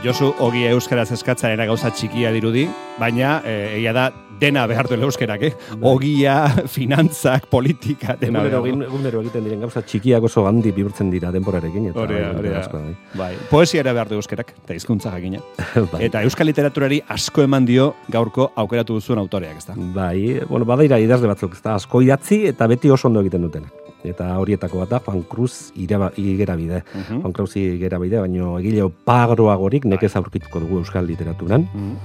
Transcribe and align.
Josu, 0.00 0.30
ogi 0.40 0.62
euskaraz 0.64 1.10
eskatzaren 1.12 1.60
gauza 1.68 1.90
txikia 1.92 2.30
dirudi, 2.32 2.62
baina 2.96 3.34
e, 3.44 3.56
egia 3.76 3.92
da 3.92 4.06
dena 4.40 4.62
behar 4.64 4.86
duela 4.88 5.04
euskerak, 5.04 5.42
eh? 5.44 5.50
Bai. 5.74 5.90
Ogia, 5.90 6.36
finantzak, 6.76 7.50
politika, 7.52 8.14
dena 8.16 8.40
behar 8.46 8.64
Egunero 8.70 9.20
egiten 9.20 9.44
diren 9.44 9.60
gauza 9.66 9.82
txikiak 9.84 10.24
oso 10.24 10.46
handi 10.48 10.72
bihurtzen 10.72 11.10
dira 11.12 11.28
denborarekin. 11.34 11.90
Eta, 11.92 12.06
bai, 12.08 12.54
bai. 12.72 12.94
bai. 13.20 13.30
Poesia 13.52 13.84
ere 13.84 13.92
behar 13.92 14.08
du 14.08 14.16
euskerak, 14.16 14.54
eta 14.64 14.78
hizkuntza 14.78 15.12
jakina. 15.18 15.44
bai. 15.92 16.06
Eta 16.08 16.24
euskal 16.24 16.48
literaturari 16.48 17.02
asko 17.18 17.44
eman 17.44 17.68
dio 17.68 17.92
gaurko 18.08 18.48
aukeratu 18.64 18.96
duzuen 18.96 19.20
autoreak, 19.20 19.60
ez 19.60 19.68
da? 19.68 19.76
Bai, 19.76 20.40
bueno, 20.48 20.64
badaira 20.64 20.96
idazle 20.96 21.28
batzuk, 21.28 21.60
ez 21.60 21.64
da, 21.66 21.76
asko 21.76 22.00
idatzi 22.08 22.46
eta 22.54 22.72
beti 22.72 22.88
oso 22.88 23.12
ondo 23.12 23.20
egiten 23.20 23.44
dutenak 23.50 23.89
eta 24.04 24.38
horietako 24.38 24.78
bat 24.78 24.90
da 24.90 25.00
Juan 25.04 25.22
Cruz 25.28 25.72
igera 25.76 26.56
bide. 26.56 26.82
Uh 26.94 27.00
-huh. 27.00 27.20
Juan 27.22 27.32
Cruz 27.32 27.56
igera 27.56 27.98
bide, 27.98 28.20
baina 28.20 28.58
egile 28.58 28.90
pagroagorik 29.04 29.84
nekez 29.84 30.16
aurkituko 30.16 30.60
dugu 30.60 30.78
euskal 30.78 31.06
literaturan. 31.06 31.68
Uh 31.74 31.96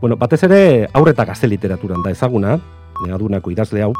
Bueno, 0.00 0.16
batez 0.16 0.40
ere 0.46 0.88
aurretak 0.96 1.28
gazte 1.28 1.48
literaturan 1.48 2.00
da 2.00 2.10
ezaguna, 2.14 2.54
negadunako 3.04 3.50
idazle 3.52 3.82
hau, 3.84 3.90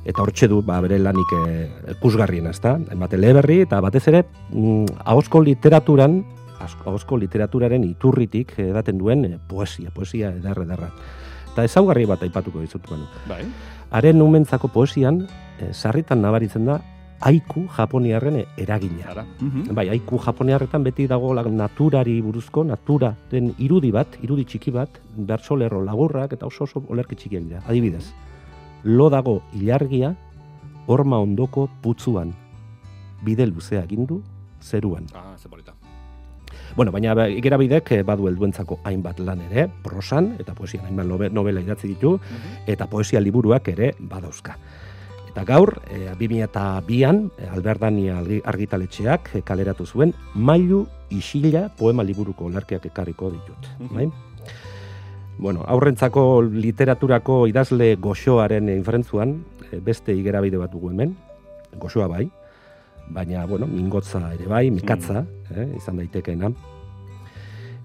eta 0.00 0.22
hortxe 0.22 0.48
du 0.48 0.62
ba, 0.64 0.78
bere 0.80 0.96
lanik 0.98 1.34
e, 1.36 1.94
kusgarrien, 2.00 2.46
ez? 2.48 2.60
Emate 2.64 3.18
leberri, 3.20 3.60
eta 3.66 3.82
batez 3.84 4.06
ere, 4.08 4.22
mm, 4.48 5.02
ahozko 5.04 5.42
literaturan, 5.44 6.22
ahozko 6.86 7.18
literaturaren 7.20 7.84
iturritik 7.84 8.54
edaten 8.64 8.96
duen 8.96 9.26
e, 9.28 9.34
poesia, 9.48 9.92
poesia 9.92 10.32
edarre 10.32 10.64
edarra. 10.64 10.88
Eta 11.50 11.64
ezaugarri 11.66 12.06
bat 12.06 12.22
aipatuko 12.22 12.62
dizut, 12.62 12.86
bueno. 12.88 13.08
Bai. 13.28 13.42
Haren 13.90 14.22
umentzako 14.22 14.68
poesian, 14.68 15.24
e, 15.58 15.72
sarritan 15.74 16.22
nabaritzen 16.22 16.64
da, 16.68 16.80
aiku 17.20 17.66
japoniarren 17.76 18.44
eragina. 18.56 19.24
Mhm. 19.40 19.74
Bai, 19.74 19.88
aiku 19.90 20.18
japoniarretan 20.18 20.84
beti 20.84 21.06
dago 21.06 21.34
naturari 21.34 22.20
buruzko, 22.20 22.64
naturaren 22.64 23.54
irudi 23.58 23.90
bat, 23.90 24.16
irudi 24.22 24.44
txiki 24.44 24.70
bat, 24.70 24.88
bertso 25.16 25.56
lerro 25.56 25.82
lagurrak 25.84 26.32
eta 26.32 26.46
oso 26.46 26.64
oso 26.64 26.82
olerki 26.88 27.16
txikiak 27.16 27.42
dira. 27.42 27.62
Adibidez, 27.66 28.12
lo 28.84 29.10
dago 29.10 29.42
ilargia, 29.52 30.14
horma 30.86 31.18
ondoko 31.18 31.68
putzuan, 31.82 32.32
bide 33.22 33.46
luzea 33.46 33.84
gindu, 33.86 34.22
zeruan. 34.62 35.06
Ah, 35.14 35.36
zepolita. 35.36 35.79
Bueno, 36.76 36.92
baina 36.92 37.26
ikera 37.28 37.58
bidek 37.60 37.92
eh, 37.92 38.02
badu 38.06 38.28
helduentzako 38.30 38.80
hainbat 38.84 39.20
lan 39.20 39.42
ere, 39.48 39.66
prosan, 39.82 40.34
eta 40.40 40.54
poesia 40.54 40.82
hainbat 40.86 41.32
novela 41.32 41.60
idatzi 41.60 41.88
ditu, 41.88 42.16
mhm. 42.18 42.62
eta 42.70 42.86
poesia 42.86 43.20
liburuak 43.20 43.68
ere 43.68 43.94
badauzka. 43.98 44.56
Eta 45.30 45.44
gaur, 45.46 45.76
e, 45.86 46.08
2002an, 46.18 47.20
e, 47.38 47.46
Alberdania 47.54 48.16
argitaletxeak 48.50 49.30
kaleratu 49.46 49.86
zuen, 49.86 50.10
Mailu 50.34 50.88
Isila 51.14 51.68
poema 51.78 52.02
liburuko 52.02 52.50
larkeak 52.50 52.88
ekarriko 52.90 53.30
ditut. 53.30 53.70
Mm 53.78 53.94
bai? 53.94 54.08
Bueno, 55.40 55.62
aurrentzako 55.70 56.42
literaturako 56.42 57.46
idazle 57.48 57.94
goxoaren 57.96 58.68
inferentzuan, 58.68 59.38
beste 59.86 60.12
igerabide 60.12 60.58
bat 60.60 60.72
dugu 60.74 60.90
hemen, 60.90 61.14
goxoa 61.78 62.08
bai, 62.10 62.26
baina, 63.10 63.46
bueno, 63.46 63.66
mingotza 63.66 64.22
ere 64.34 64.46
bai, 64.46 64.70
mikatza, 64.70 65.22
mm. 65.22 65.56
eh, 65.56 65.68
izan 65.76 65.98
daitekeena. 66.00 66.52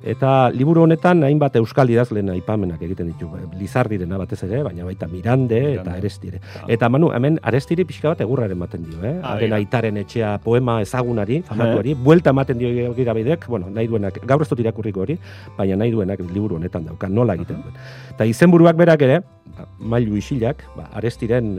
Eta 0.06 0.52
liburu 0.53 0.84
honetan 0.86 1.24
hainbat 1.25 1.56
euskal 1.58 1.90
idazleen 1.90 2.28
aipamenak 2.30 2.81
egiten 2.86 3.08
ditu. 3.09 3.25
Lizardirena 3.58 4.19
batez 4.22 4.38
ere, 4.46 4.59
baina 4.68 4.86
baita 4.86 5.08
Mirande, 5.09 5.59
eta 5.80 5.96
Arestire. 5.97 6.41
Ah. 6.59 6.68
Eta 6.75 6.90
Manu, 6.94 7.09
hemen 7.16 7.40
Arestire 7.41 7.88
pixka 7.90 8.12
bat 8.12 8.22
egurraren 8.22 8.53
ematen 8.53 8.84
dio, 8.86 9.00
eh? 9.02 9.16
Ah, 9.24 9.34
Haren 9.34 9.56
aitaren 9.58 9.97
etxea 10.03 10.36
poema 10.44 10.78
ezagunari, 10.84 11.42
famatuari, 11.47 11.96
buelta 11.97 12.36
ematen 12.36 12.62
dio 12.62 12.94
gira 12.94 13.18
bidek, 13.18 13.47
bueno, 13.50 13.72
nahi 13.74 13.90
duenak, 13.90 14.22
gaur 14.30 14.46
ez 14.46 14.50
dut 14.52 14.62
irakurriko 14.62 15.02
hori, 15.07 15.18
baina 15.57 15.80
nahi 15.81 15.96
duenak 15.96 16.22
liburu 16.28 16.59
honetan 16.59 16.86
dauka, 16.92 17.09
nola 17.09 17.40
egiten 17.40 17.63
duen. 17.63 17.81
Eta 18.13 18.30
izenburuak 18.30 18.78
berak 18.78 19.07
ere, 19.09 19.22
ba, 19.57 19.66
mailu 19.80 20.22
isilak, 20.22 20.68
ba, 20.78 20.92
Arestiren 20.94 21.56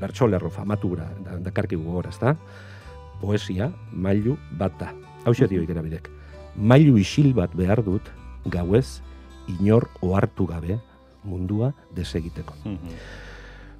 bertso 0.00 0.26
lerro 0.26 0.48
famatu 0.48 0.96
dakarki 1.44 1.76
gogora, 1.76 2.08
ezta? 2.14 2.38
Poesia, 3.20 3.72
mailu 3.92 4.38
bat 4.58 4.76
da. 4.80 4.92
Hau 5.24 5.32
dio 5.34 5.62
ikera 5.62 5.82
bidek 5.82 6.10
mailu 6.56 6.98
isil 6.98 7.34
bat 7.34 7.54
behar 7.56 7.82
dut, 7.84 8.08
gauez, 8.46 9.02
inor 9.58 9.88
ohartu 10.02 10.46
gabe 10.46 10.78
mundua 11.24 11.72
desegiteko. 11.94 12.54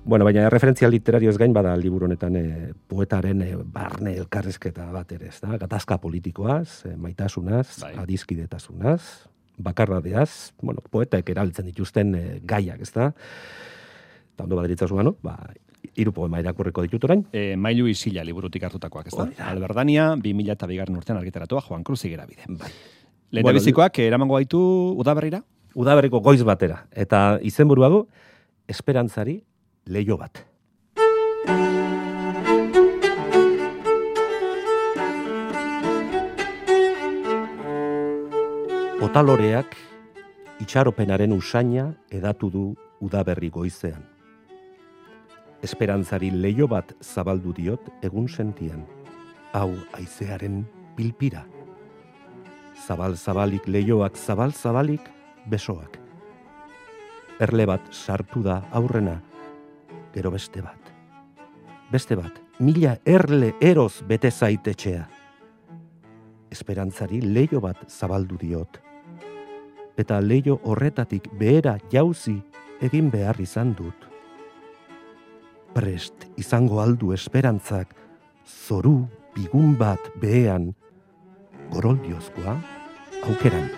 Bueno, 0.05 0.25
baina 0.25 0.51
referentzia 0.53 0.89
literario 0.89 1.31
ez 1.31 1.39
gain 1.41 1.53
bada 1.57 1.73
liburu 1.81 2.05
honetan 2.05 2.35
e, 2.37 2.73
poetaren 2.89 3.41
e, 3.41 3.55
barne 3.57 4.13
elkarrezketa 4.21 4.91
bat 4.93 5.15
ere, 5.17 5.31
ez 5.33 5.41
da? 5.41 5.57
Gatazka 5.63 5.97
politikoaz, 6.03 6.85
e, 6.91 6.93
maitasunaz, 7.01 7.81
bai. 7.81 7.95
adizkidetasunaz, 8.03 9.01
bakarradeaz, 9.57 10.53
bueno, 10.61 10.85
poetek 10.93 11.33
erabiltzen 11.33 11.71
dituzten 11.71 12.13
e, 12.19 12.25
gaiak, 12.45 12.83
ez 12.85 12.93
da? 12.93 13.15
Eta 14.35 14.45
ondo 14.45 14.61
badiritza 14.61 14.91
no? 14.93 15.17
Ba, 15.25 15.39
iru 15.97 16.13
poema 16.13 16.41
irakurriko 16.43 16.85
ditut 16.87 17.05
orain. 17.09 17.25
E, 17.33 17.55
mailu 17.57 17.89
isila 17.91 18.25
liburutik 18.27 18.65
hartutakoak, 18.67 19.09
ez 19.11 19.17
da? 19.17 19.29
Alberdania, 19.51 20.13
2000 20.21 20.57
eta 20.57 20.69
bigarren 20.71 20.97
urtean 20.97 21.19
argitaratua, 21.21 21.63
Juan 21.69 21.85
Cruz 21.85 22.05
igera 22.05 22.27
bide. 22.27 22.47
Bai. 22.49 22.71
Lehen 23.35 23.47
bueno, 23.47 23.59
bizikoak, 23.59 23.99
eramango 23.99 24.39
gaitu 24.39 24.61
udaberrira? 25.01 25.43
Udaberriko 25.75 26.21
goiz 26.23 26.43
batera. 26.47 26.85
Eta 26.93 27.41
izenburua 27.43 27.91
du, 27.91 28.05
esperantzari 28.69 29.41
leio 29.87 30.19
bat. 30.19 30.45
Otaloreak 39.05 39.77
itxaropenaren 40.65 41.35
usaina 41.35 41.91
edatu 42.11 42.49
du 42.51 42.65
udaberri 43.05 43.51
goizean 43.53 44.14
esperantzari 45.65 46.29
leio 46.31 46.67
bat 46.69 46.93
zabaldu 47.01 47.55
diot 47.57 47.89
egun 48.05 48.29
sentian, 48.29 48.85
hau 49.57 49.71
aizearen 49.97 50.63
pilpira. 50.97 51.45
Zabal-zabalik 52.85 53.69
leioak 53.71 54.19
zabal-zabalik 54.19 55.09
besoak. 55.49 55.97
Erle 57.41 57.67
bat 57.71 57.89
sartu 57.91 58.43
da 58.45 58.61
aurrena, 58.77 59.17
gero 60.15 60.31
beste 60.35 60.63
bat. 60.63 60.93
Beste 61.91 62.19
bat, 62.19 62.39
mila 62.61 62.97
erle 63.07 63.55
eroz 63.61 64.03
bete 64.09 64.31
zaitetxea. 64.31 65.05
Esperantzari 66.53 67.23
leio 67.25 67.61
bat 67.65 67.87
zabaldu 67.89 68.39
diot. 68.39 68.81
Eta 69.97 70.21
leio 70.21 70.61
horretatik 70.65 71.31
behera 71.39 71.79
jauzi 71.91 72.37
egin 72.83 73.09
behar 73.11 73.41
izan 73.41 73.73
dut 73.79 74.14
prest 75.75 76.27
izango 76.41 76.81
aldu 76.81 77.13
esperantzak 77.17 77.95
zoru 78.47 78.97
bigun 79.35 79.75
bat 79.81 80.11
behean 80.23 80.71
goroldiozkoa 81.75 82.59
aukeran. 83.25 83.71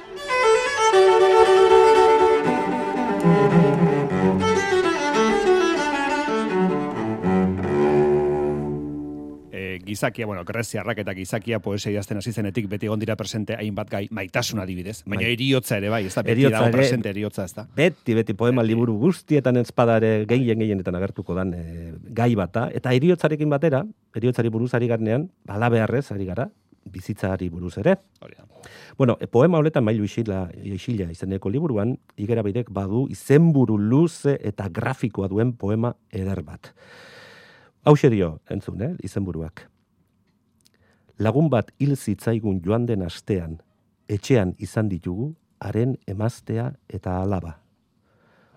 Gizakia, 9.97 10.27
bueno, 10.29 10.45
greziarrak 10.45 10.99
eta 11.01 11.15
gizakia 11.17 11.59
poesia 11.65 11.91
idazten 11.95 12.21
hasi 12.21 12.33
zenetik 12.33 12.69
beti 12.69 12.87
egon 12.87 13.01
dira 13.01 13.17
presente 13.17 13.57
hainbat 13.57 13.91
gai 13.91 14.03
maitasuna 14.13 14.67
adibidez, 14.67 15.01
baina 15.07 15.25
bai. 15.25 15.33
eriotza 15.33 15.79
ere 15.81 15.89
bai, 15.93 16.03
ez 16.07 16.15
da 16.15 16.23
beti 16.27 16.49
dago 16.53 16.71
presente 16.75 17.11
eriotza, 17.11 17.47
ez 17.49 17.55
da. 17.57 17.67
Beti 17.77 18.17
beti 18.19 18.37
poema 18.37 18.65
liburu 18.67 18.99
guztietan 19.01 19.57
espadare 19.63 20.27
gehien 20.29 20.61
gehienetan 20.61 20.99
agertuko 21.01 21.37
dan 21.39 21.55
e, 21.57 21.95
gai 22.13 22.35
bata 22.37 22.69
eta 22.77 22.93
eriotzarekin 22.93 23.51
batera, 23.51 23.85
eriotzari 24.17 24.53
buruz 24.53 24.75
ari 24.77 24.91
garnean, 24.93 25.31
bala 25.49 25.71
beharrez 25.73 26.11
ari 26.13 26.29
gara, 26.29 26.51
bizitzari 26.85 27.49
buruz 27.49 27.77
ere. 27.79 27.97
Bueno, 28.99 29.17
e, 29.21 29.27
poema 29.27 29.59
honetan 29.59 29.85
mailu 29.85 30.05
isila, 30.05 30.47
isila 30.63 31.09
izeneko 31.13 31.51
liburuan, 31.51 31.97
igera 32.21 32.45
bidek 32.45 32.69
badu 32.71 33.07
izenburu 33.13 33.79
luze 33.79 34.37
eta 34.45 34.69
grafikoa 34.69 35.29
duen 35.33 35.55
poema 35.57 35.95
eder 36.13 36.43
bat. 36.45 36.75
Hau 37.87 37.95
dio, 38.11 38.41
entzun, 38.51 38.83
eh, 38.83 38.95
izenburuak 39.07 39.69
lagun 41.19 41.49
bat 41.51 41.71
hil 41.79 41.97
zitzaigun 41.97 42.61
joan 42.65 42.87
den 42.87 43.03
astean, 43.03 43.59
etxean 44.09 44.55
izan 44.59 44.89
ditugu, 44.89 45.35
haren 45.61 45.97
emaztea 46.07 46.73
eta 46.93 47.21
alaba. 47.23 47.57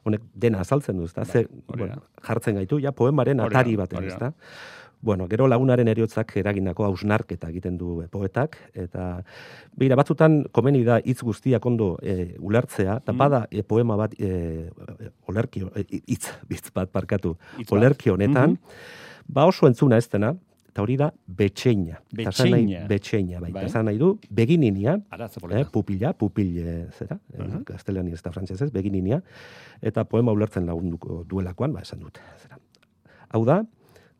Honek 0.06 0.22
dena 0.34 0.60
azaltzen 0.64 0.98
du, 0.98 1.06
ezta? 1.06 1.26
Ze, 1.26 1.46
bueno, 1.68 2.02
jartzen 2.24 2.56
gaitu, 2.56 2.80
ja, 2.80 2.92
poemaren 2.92 3.40
atari 3.44 3.76
baten, 3.76 4.04
ezta? 4.08 4.32
Bueno, 5.02 5.28
gero 5.32 5.46
lagunaren 5.48 5.88
eriotzak 5.88 6.34
eragindako 6.42 6.84
hausnarketa 6.84 7.48
egiten 7.54 7.78
du 7.80 8.02
poetak, 8.12 8.58
eta 8.76 9.24
beira, 9.80 9.96
batzutan 9.96 10.42
komeni 10.52 10.82
da 10.84 10.98
hitz 11.00 11.22
guztiak 11.24 11.66
ondo 11.66 11.94
e, 12.04 12.36
ulertzea, 12.40 12.98
eta 13.00 13.14
Mm. 13.14 13.18
bada 13.18 13.46
e, 13.52 13.64
poema 13.64 13.96
bat, 13.96 14.14
e, 14.20 14.70
olerki, 15.28 15.64
e, 15.76 15.86
hitz, 16.08 16.28
hitz 16.50 16.72
bat 16.76 16.92
parkatu, 16.92 17.38
Hitz 17.58 17.72
olerki 17.72 18.10
honetan, 18.10 18.52
Mhm. 18.52 18.58
ba 19.28 19.46
oso 19.46 19.68
entzuna 19.68 19.98
ez 19.98 20.10
dena, 20.10 20.36
eta 20.80 20.84
hori 20.86 20.96
da 20.98 21.10
betxeina. 21.28 22.00
Betxeina. 22.16 22.86
Betxeina, 22.88 23.40
bai. 23.40 23.52
Bai. 23.52 23.64
Eta 23.64 23.70
esan 23.70 23.86
nahi 23.90 23.98
du, 24.00 24.14
begininia, 24.32 24.98
Ara, 25.12 25.28
ze 25.28 25.40
eh, 25.52 25.66
pupila, 25.72 26.14
pupil 26.14 26.58
eh, 26.58 26.88
zera, 26.92 27.20
uh 27.34 27.44
Mhm. 27.44 27.64
gaztelaniaz 27.66 28.20
eta 28.20 28.32
frantsesez, 28.32 28.72
begininia, 28.72 29.22
eta 29.82 30.06
poema 30.06 30.32
ulertzen 30.32 30.66
lagunduko 30.66 31.26
duelakoan, 31.28 31.74
ba, 31.74 31.82
esan 31.82 32.00
dut. 32.00 32.20
Zera. 32.42 32.58
Hau 33.30 33.44
da, 33.46 33.64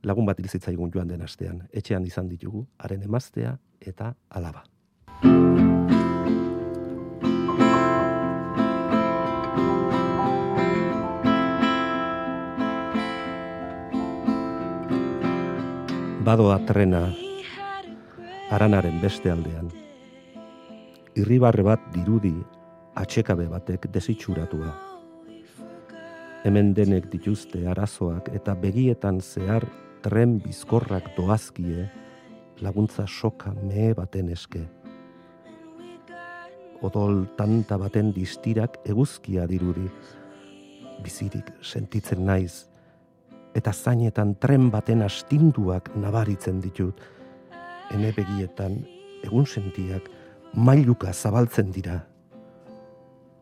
lagun 0.04 0.26
bat 0.26 0.40
hil 0.40 0.48
zitzaigun 0.50 0.92
joan 0.92 1.08
den 1.08 1.22
astean, 1.22 1.68
etxean 1.72 2.06
izan 2.06 2.28
ditugu, 2.28 2.68
haren 2.78 3.02
emaztea 3.04 3.58
eta 3.80 4.16
alaba. 4.30 4.64
Badoa 16.30 16.60
trena, 16.62 17.08
aranaren 18.54 19.00
beste 19.02 19.32
aldean. 19.34 19.72
Irribarre 21.18 21.64
bat 21.66 21.88
dirudi 21.90 22.36
atxekabe 23.02 23.48
batek 23.50 23.88
desitxuratua. 23.96 24.76
Hemen 26.46 26.70
denek 26.78 27.10
dituzte 27.10 27.64
arazoak 27.74 28.30
eta 28.38 28.54
begietan 28.62 29.24
zehar 29.26 29.66
tren 30.06 30.38
bizkorrak 30.46 31.10
doazkie 31.18 31.90
laguntza 32.62 33.08
soka 33.10 33.56
mehe 33.64 33.96
baten 33.98 34.30
eske. 34.38 34.68
Odol 36.86 37.24
tanta 37.42 37.82
baten 37.82 38.14
distirak 38.14 38.78
eguzkia 38.86 39.50
dirudi. 39.50 39.90
Bizirik 41.02 41.56
sentitzen 41.66 42.28
naiz 42.30 42.69
eta 43.56 43.74
zainetan 43.74 44.36
tren 44.40 44.70
baten 44.72 45.02
astinduak 45.02 45.92
nabaritzen 45.96 46.62
ditut. 46.62 47.02
Ene 47.94 48.12
begietan 48.16 48.80
egun 49.26 49.46
sentiak 49.46 50.10
mailuka 50.54 51.14
zabaltzen 51.14 51.72
dira. 51.74 52.00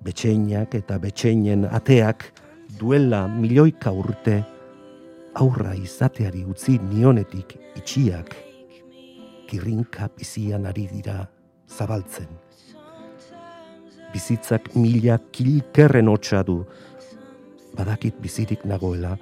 Betxeinak 0.03 0.75
eta 0.75 0.99
betxeinen 0.99 1.65
ateak 1.65 2.31
duela 2.79 3.27
milioika 3.27 3.91
urte 3.91 4.41
aurra 5.37 5.73
izateari 5.75 6.43
utzi 6.45 6.77
nionetik 6.81 7.57
itxiak 7.77 8.35
kirrinka 9.47 10.09
bizian 10.17 10.65
ari 10.65 10.87
dira 10.91 11.23
zabaltzen. 11.67 12.27
Bizitzak 14.13 14.73
mila 14.75 15.17
kilkerren 15.31 16.07
hotxa 16.07 16.43
du, 16.47 16.61
badakit 17.77 18.19
bizirik 18.23 18.63
nagoela, 18.65 19.17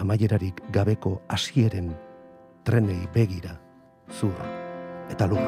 amaierarik 0.00 0.60
gabeko 0.72 1.20
hasieren 1.28 1.90
trenei 2.64 3.06
begira, 3.14 3.52
zur 4.08 4.32
eta 5.10 5.26
lur. 5.28 5.44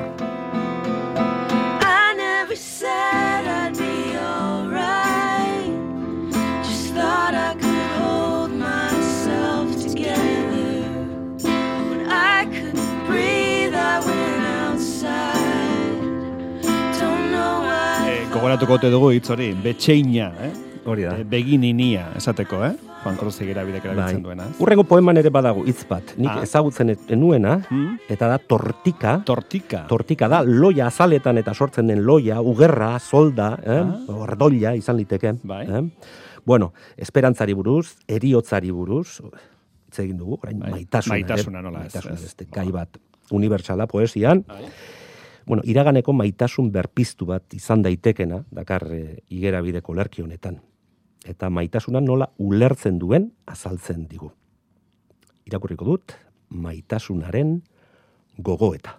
I 1.80 2.14
never 2.16 2.56
said 2.56 3.46
I'd 3.48 3.76
be 3.78 4.16
alright. 4.16 5.72
Just 6.64 6.92
thought 6.92 7.34
I 7.34 7.54
could 7.56 7.90
hold 7.96 8.52
myself 8.52 9.72
together. 9.80 10.84
When 11.88 12.06
I 12.10 12.44
couldn't 12.52 13.06
breathe, 13.08 13.74
I 13.74 14.00
went 14.04 14.44
outside. 14.60 16.00
Don't 17.00 17.32
know 17.32 17.64
why. 17.64 18.10
Eh, 18.10 18.28
gogoratuko 18.34 18.76
ote 18.76 18.90
dugu 18.92 19.14
hitz 19.16 19.28
hori, 19.32 19.54
betxeina, 19.54 20.32
eh? 20.44 20.52
Hori 20.84 21.08
da. 21.08 21.16
Eh, 21.16 21.24
begininia, 21.24 22.10
esateko, 22.20 22.64
eh? 22.68 22.74
Juan 23.02 23.16
Cruz 23.16 23.36
Zigera 23.36 23.64
bidek 23.64 23.82
Bai. 23.84 23.92
erabiltzen 23.92 24.22
duena. 24.22 24.44
ez? 24.50 24.60
Urrengo 24.60 24.84
poeman 24.84 25.16
ere 25.16 25.30
badago 25.30 25.64
hitz 25.66 25.86
bat. 25.88 26.14
Nik 26.16 26.30
Ah. 26.30 26.42
ezagutzen 26.42 26.96
enuena, 27.08 27.58
Hmm? 27.68 27.98
eta 28.08 28.28
da 28.28 28.38
tortika. 28.38 29.22
Tortika. 29.24 29.86
Tortika 29.88 30.28
da, 30.28 30.42
loia 30.42 30.86
azaletan 30.86 31.38
eta 31.38 31.54
sortzen 31.54 31.86
den 31.86 32.04
loia, 32.04 32.40
ugerra, 32.40 32.98
solda, 32.98 33.58
eh? 33.64 33.80
Ah. 33.84 34.12
ordoila 34.12 34.74
izan 34.76 34.96
liteke. 34.96 35.34
Bai. 35.42 35.66
Eh? 35.68 35.82
Bueno, 36.44 36.72
esperantzari 36.96 37.52
buruz, 37.54 37.96
eriotzari 38.08 38.70
buruz, 38.70 39.20
hitz 39.88 39.98
egin 40.00 40.16
dugu, 40.16 40.38
orain 40.42 40.58
Bai. 40.58 40.70
maitasuna. 40.70 41.16
ere. 41.16 41.24
Maitasuna 41.26 41.62
nola 41.62 41.78
ez, 41.86 41.94
Maitasuna 41.94 42.14
ez. 42.14 42.22
beste 42.22 42.46
gai 42.50 42.70
bat 42.72 42.98
unibertsala 43.30 43.86
poesian. 43.86 44.44
Bai. 44.46 44.64
Bueno, 45.46 45.62
iraganeko 45.64 46.12
maitasun 46.12 46.70
berpiztu 46.70 47.26
bat 47.26 47.42
izan 47.54 47.82
daitekena, 47.82 48.44
dakar 48.50 48.86
e, 48.92 49.22
igera 49.28 49.60
bideko 49.60 49.92
lerki 49.94 50.22
honetan. 50.22 50.60
Eta 51.22 51.50
maitasuna 51.50 52.00
nola 52.02 52.26
ulertzen 52.42 52.98
duen 52.98 53.28
azaltzen 53.46 54.08
digu. 54.10 54.32
Irakurriko 55.46 55.86
dut, 55.86 56.14
maitasunaren 56.50 57.60
gogoeta. 58.38 58.98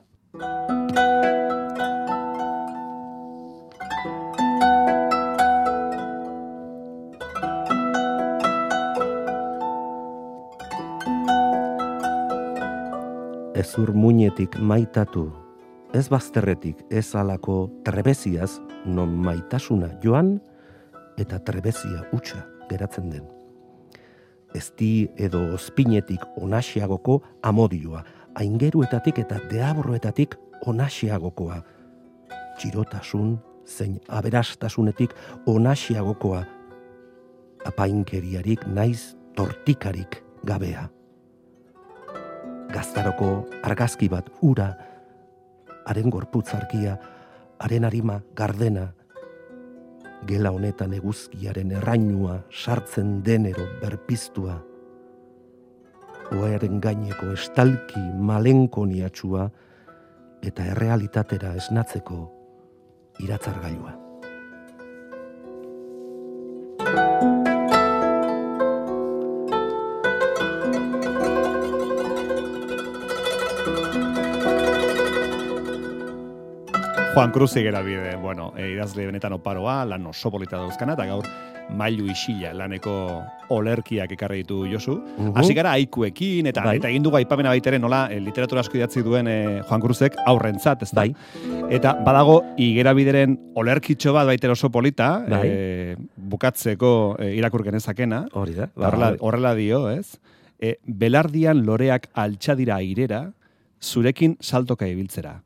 Ezur 13.54 13.94
muinetik 13.96 14.56
maitatu, 14.60 15.28
ez 15.94 16.08
bazterretik 16.10 16.80
ez 16.90 17.06
alako 17.16 17.68
trebeziaz, 17.84 18.58
non 18.86 19.14
maitasuna 19.24 19.92
joan 20.04 20.38
eta 21.18 21.40
trebezia 21.40 22.04
utxa 22.14 22.44
geratzen 22.70 23.10
den. 23.12 23.28
Ezti 24.54 25.10
edo 25.18 25.42
ospinetik 25.54 26.26
onasiagoko 26.38 27.22
amodioa, 27.42 28.04
aingeruetatik 28.36 29.20
eta 29.26 29.40
deabroetatik 29.50 30.36
onasiagokoa. 30.70 31.62
Txirotasun 32.58 33.38
zein 33.66 33.98
aberastasunetik 34.08 35.16
onasiagokoa, 35.50 36.44
apainkeriarik 37.66 38.68
naiz 38.68 39.16
tortikarik 39.36 40.22
gabea 40.46 40.90
gaztaroko 42.74 43.46
argazki 43.64 44.10
bat 44.10 44.30
ura, 44.42 44.72
haren 45.86 46.10
gorputzarkia, 46.10 46.98
haren 47.62 47.86
arima 47.86 48.20
gardena, 48.36 48.88
gela 50.28 50.52
honetan 50.52 50.94
eguzkiaren 50.94 51.72
errainua 51.80 52.40
sartzen 52.52 53.22
denero 53.26 53.66
berpiztua, 53.82 54.60
oaren 56.34 56.80
gaineko 56.82 57.34
estalki 57.34 58.02
malenkoniatxua 58.30 59.50
eta 60.44 60.70
errealitatera 60.76 61.54
esnatzeko 61.60 62.24
iratzargailua. 63.24 64.03
Juan 77.14 77.32
Cruz 77.32 77.54
bide, 77.54 78.16
bueno, 78.16 78.54
e, 78.58 78.72
idazle 78.72 79.06
benetan 79.06 79.34
oparoa, 79.34 79.86
lan 79.86 80.08
oso 80.08 80.32
polita 80.32 80.58
dauzkana, 80.58 80.96
eta 80.98 81.06
gaur 81.06 81.28
mailu 81.78 82.08
isila 82.10 82.56
laneko 82.58 83.22
olerkiak 83.54 84.12
ekarri 84.16 84.40
ditu 84.42 84.66
Josu. 84.66 84.96
Hasi 85.36 85.54
gara 85.54 85.76
aikuekin, 85.78 86.48
eta 86.50 86.64
Bai. 86.66 86.78
eta 86.80 86.90
egin 86.90 87.04
dugu 87.06 87.20
aipamena 87.20 87.54
baitere 87.54 87.78
nola 87.78 88.08
e, 88.10 88.18
literatura 88.20 88.64
asko 88.66 88.80
idatzi 88.80 89.06
duen 89.06 89.30
e, 89.30 89.62
Juan 89.62 89.86
Cruzek 89.86 90.18
aurrentzat, 90.26 90.82
ez 90.82 90.92
Bai, 90.94 91.14
Eta 91.70 91.94
badago 92.04 92.42
igera 92.58 92.96
bideren 92.98 93.38
olerkitxo 93.56 94.12
bat 94.14 94.26
baitere 94.26 94.58
oso 94.58 94.72
polita, 94.74 95.14
Bai. 95.30 95.46
e, 95.46 95.96
bukatzeko 96.18 97.16
e, 97.20 97.32
irakur 97.38 97.64
genezakena, 97.70 98.26
hori 98.34 98.58
da. 98.58 98.72
Ba, 98.74 98.90
horrela, 98.90 99.14
horrela 99.22 99.56
dio, 99.56 99.86
ez? 99.94 100.18
E, 100.58 100.80
belardian 100.84 101.62
loreak 101.64 102.10
altxadira 102.16 102.82
airera, 102.82 103.28
zurekin 103.84 104.40
saltoka 104.42 104.90
ibiltzera. 104.90 105.44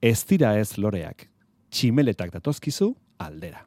Ez 0.00 0.24
dira 0.26 0.54
ez 0.58 0.78
loreak, 0.78 1.26
tximeletak 1.70 2.32
datozkizu 2.32 2.94
aldera. 3.20 3.66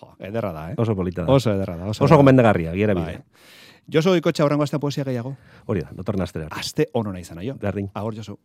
Jo, 0.00 0.14
ederra 0.18 0.52
da, 0.56 0.62
eh? 0.72 0.74
Oso 0.80 0.94
polita 0.96 1.26
da. 1.26 1.32
Oso 1.32 1.52
ederra 1.52 1.76
da. 1.76 1.90
Oso, 1.92 2.04
Oso 2.04 2.16
gomendagarria, 2.16 2.72
gira 2.72 2.94
Bai. 2.94 3.04
bide. 3.04 3.24
Josu 3.90 4.14
ikotxa 4.16 4.44
horrengo 4.44 4.62
astean 4.62 4.80
poesia 4.80 5.04
gehiago. 5.04 5.34
Hori 5.66 5.82
da, 5.82 5.90
datorren 5.92 6.22
astera. 6.22 6.46
Aste 6.54 6.86
onona 6.94 7.20
izan, 7.20 7.40
aio. 7.42 7.56
Berdin. 7.60 7.90
Agor, 7.94 8.14
Josu. 8.14 8.38